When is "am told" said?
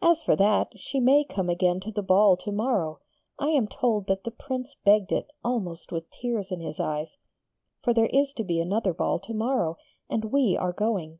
3.48-4.06